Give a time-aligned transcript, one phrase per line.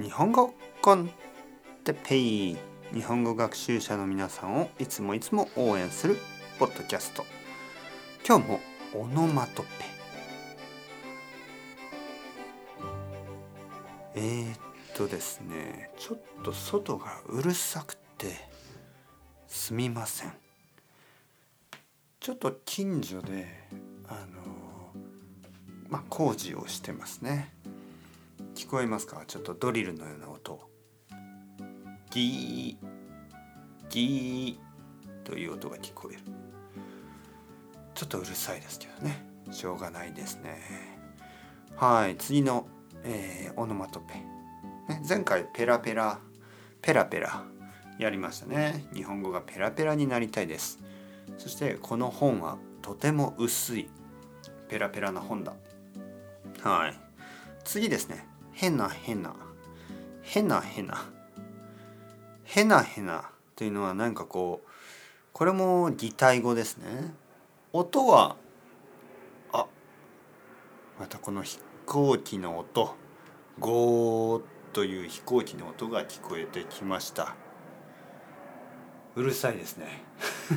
[0.00, 1.10] 日本語コン
[1.82, 2.56] テペイ
[2.94, 6.16] 日本語学習者の皆さんをいつもいつも応援する
[6.60, 7.24] ポッドキャスト
[8.24, 8.60] 今日も
[8.94, 9.68] オノマトペ。
[14.14, 14.58] えー、っ
[14.94, 15.90] とですね。
[15.98, 18.36] ちょっと外がうるさくて
[19.48, 20.32] すみません。
[22.20, 23.48] ちょっと近所で
[24.06, 24.92] あの
[25.88, 27.52] まあ工事をしてますね。
[28.58, 29.22] 聞こえますか？
[29.24, 30.60] ちょっとドリルのような音。
[32.10, 36.22] ギーギーという音が聞こえる。
[37.94, 39.24] ちょっとうるさいですけどね。
[39.52, 40.58] しょうがないですね。
[41.76, 42.66] はい次の、
[43.04, 44.14] えー、オノマトペ、
[44.92, 46.18] ね、前回ペラペラ
[46.82, 47.44] ペラペラ
[48.00, 48.88] やりましたね。
[48.92, 50.80] 日本語がペラペラになりたいです。
[51.38, 53.88] そしてこの本はとても薄い
[54.68, 55.54] ペラペラな本だ。
[56.64, 57.00] はい。
[57.62, 58.26] 次ですね。
[58.58, 59.36] 変な変な。
[60.20, 61.04] 変な変な。
[62.42, 63.30] 変な変な。
[63.54, 64.68] というのは何かこう
[65.32, 67.14] これも擬態語ですね。
[67.72, 68.34] 音は
[69.52, 69.66] あ
[70.98, 72.96] またこの飛行機の音。
[73.60, 77.36] ゴーという飛行機の音が聞こえてきました。
[79.14, 80.02] うるさいですね。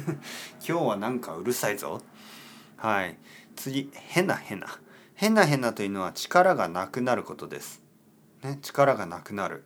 [0.68, 2.02] 今日はなんかうるさいぞ。
[2.78, 3.16] はい。
[3.56, 4.80] 次変な変な。
[5.14, 7.91] 変な変なというのは力がなくなることです。
[8.44, 9.66] ね、力がなくなる。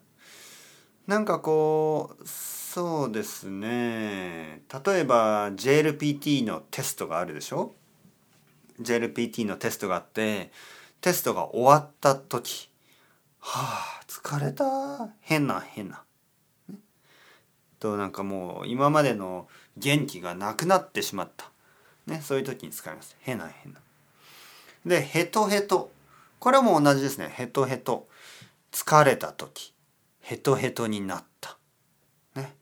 [1.07, 7.75] なんかこうそうですね例えば JLPT のテストがあるでしょ
[8.81, 10.51] ？JLPT のテストがあって
[11.01, 12.71] テストが終わった時
[13.39, 16.03] はあ疲れた変な変な。
[16.69, 16.79] ね、
[17.79, 21.51] となんかもう今までの元気がなくなってしまった。
[22.07, 23.15] ね、そういう時に使います。
[23.19, 23.79] 変な変な。
[24.85, 25.91] でヘトヘト
[26.39, 28.07] これも同じですねヘトヘト
[28.75, 29.73] 疲れた時
[30.19, 31.57] ヘトヘトになった。
[32.35, 32.57] ね。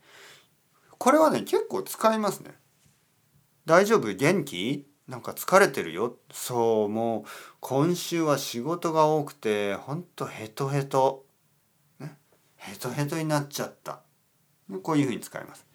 [0.99, 2.51] これはね結構使いますね。
[3.65, 4.13] 大丈夫？
[4.13, 4.85] 元気？
[5.07, 6.17] なんか疲れてるよ？
[6.31, 7.29] そうもう
[7.61, 11.25] 今週は仕事が多くてほんとヘトヘト。
[11.97, 12.15] ね。
[12.57, 14.01] ヘトヘトになっちゃった。
[14.83, 15.65] こういうふうに使います。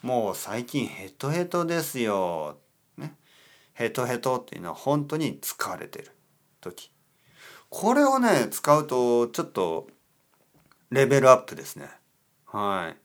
[0.00, 2.56] もう最近ヘトヘトですよ。
[2.96, 3.16] ね。
[3.74, 6.10] ヘトヘトっていうのは本当に疲れてる
[6.62, 6.90] 時。
[7.76, 9.88] これをね使うとちょっと
[10.90, 11.88] レベルアップですね。
[12.46, 12.96] はい。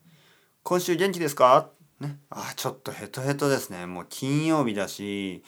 [0.62, 1.70] 今週元気ですか？
[1.98, 2.20] ね。
[2.30, 3.86] あちょっとヘトヘトですね。
[3.86, 5.42] もう金曜日だし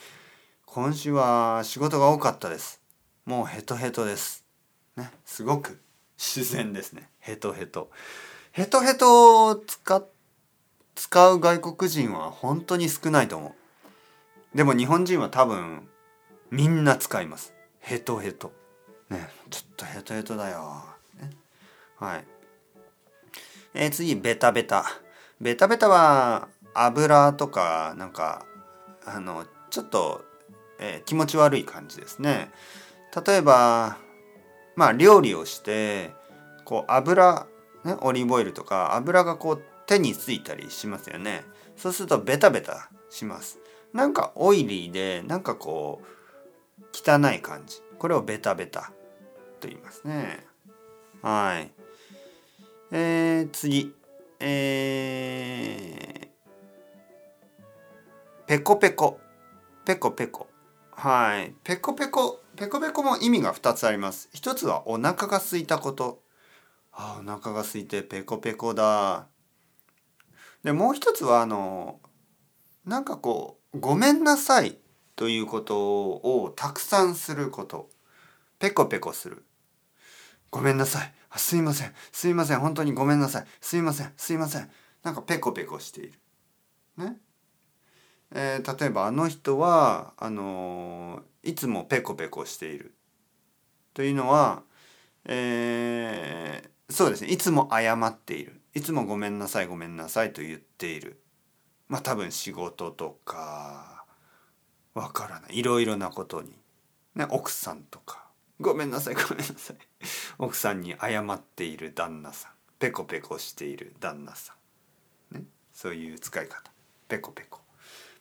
[0.67, 2.83] 今週は仕事が多かったです。
[3.25, 4.45] もうヘトヘトです。
[4.97, 5.13] ね。
[5.25, 5.81] すごく
[6.19, 7.09] 自然ですね。
[7.21, 7.93] ヘトヘト。
[8.51, 10.03] ヘトヘトを使
[10.97, 13.55] 使う外国人は本当に少ないと思
[14.55, 14.57] う。
[14.57, 15.89] でも日本人は多分
[16.51, 17.55] みんな使います。
[17.79, 18.53] ヘトヘト。
[19.13, 20.85] ねちょっとヘトヘトだよ、
[21.21, 21.31] ね、
[21.99, 22.25] はい。
[23.75, 24.85] えー、次ベタベタ。
[25.41, 28.45] ベタベタは油とかなんか
[29.05, 30.25] あのちょっと、
[30.79, 32.51] えー、気持ち悪い感じですね。
[33.27, 33.99] 例えば
[34.77, 36.13] まあ料理をして
[36.65, 37.47] こう油、
[37.85, 41.45] ね、オリーブオイルとか油がこう手についたりしますよね。
[41.77, 43.59] そうするとベタベタします。
[43.93, 47.83] なんかオイリーでなんかこう汚い感じ。
[47.99, 48.93] これをベタベタ。
[49.63, 50.45] と言いますね。
[51.23, 51.71] はい。
[52.91, 53.95] えー、次。
[54.41, 59.21] えー、ペコペコ。
[59.85, 60.49] ペコペコ。
[60.91, 61.55] はい。
[61.63, 62.43] ペコペコ。
[62.57, 64.29] ペコペコも意味が2つあります。
[64.33, 66.21] 一つはお腹が空いたこと。
[66.93, 69.27] あお腹が空いてペコペコだ。
[70.65, 72.01] でもう一つはあの
[72.85, 74.77] なんかこうごめんなさい
[75.17, 77.89] ということをたくさんすること。
[78.59, 79.45] ペコペコする。
[80.53, 81.13] ごめんなさい。
[81.31, 81.95] あすいません。
[82.13, 82.61] すいません。
[82.61, 83.47] 本当にごめんなさい。
[83.63, 84.13] すいません。
[84.19, 84.71] すいません。
[85.03, 86.13] なんかペコペコしている。
[86.99, 87.17] ね？
[88.35, 92.95] えー、例えばあの人はあのー、いつもペコペコしている。
[93.95, 94.63] というのは、
[95.25, 97.31] えー、そうですね。
[97.31, 98.61] いつも謝っている。
[98.75, 101.23] いつもごめんなさいごめんなさいと言っている。
[101.89, 104.05] まあ多分仕事とか
[104.93, 105.59] わからない。
[105.59, 106.53] いろいろなことに、
[107.15, 108.32] ね、奥さんとか。
[108.61, 109.77] ごめんなさいごめんなさい。
[110.39, 112.53] 奥さんに謝っている旦那さん。
[112.79, 114.55] ペコペコしている旦那さ
[115.33, 116.71] ん、ね、そういう使い方。
[117.09, 117.61] ペコペコ。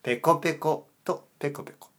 [0.04, 1.90] ペコペコとペコペコ。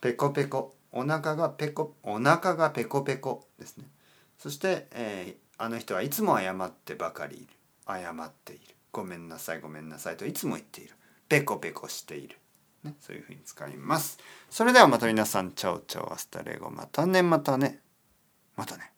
[0.00, 0.74] ペコペコ。
[0.92, 3.86] お腹がペコお腹がペコペコですね。
[4.38, 7.46] そして、えー、あの人はいつも謝ってばかりいる。
[7.86, 8.74] 謝っている。
[8.92, 10.94] ごめんなさいごめんなさいといつも言っている。
[11.28, 12.38] ペコペコしている、
[12.84, 14.18] ね、そういうふうに使います。
[14.48, 17.80] それではまた皆さん chao chao hasta luego またねまたね
[18.56, 18.92] またね。